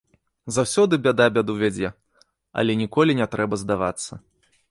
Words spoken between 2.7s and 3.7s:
ніколі не трэба